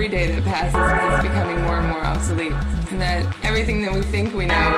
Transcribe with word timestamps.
every 0.00 0.16
day 0.16 0.32
that 0.32 0.42
passes 0.44 1.18
is 1.18 1.28
becoming 1.30 1.60
more 1.64 1.78
and 1.78 1.88
more 1.88 2.02
obsolete, 2.02 2.52
and 2.90 2.98
that 2.98 3.36
everything 3.44 3.82
that 3.82 3.92
we 3.92 4.00
think 4.00 4.32
we 4.32 4.46
know 4.46 4.70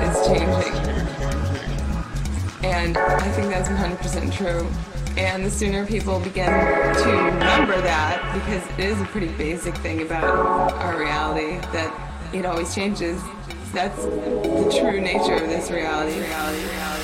is 0.00 0.26
changing. 0.26 0.72
And 2.64 2.96
I 2.96 3.30
think 3.32 3.48
that's 3.50 3.68
100% 3.68 4.32
true. 4.32 4.66
And 5.18 5.44
the 5.44 5.50
sooner 5.50 5.84
people 5.84 6.18
begin 6.20 6.46
to 6.46 7.10
remember 7.26 7.78
that, 7.82 8.22
because 8.32 8.66
it 8.78 8.86
is 8.86 8.98
a 9.02 9.04
pretty 9.04 9.28
basic 9.32 9.76
thing 9.76 10.00
about 10.00 10.24
our 10.72 10.98
reality, 10.98 11.58
that 11.74 11.92
it 12.32 12.46
always 12.46 12.74
changes. 12.74 13.20
That's 13.74 14.02
the 14.02 14.78
true 14.80 14.98
nature 14.98 15.34
of 15.34 15.46
this 15.50 15.70
reality, 15.70 16.18
reality, 16.20 16.64
reality. 16.64 16.97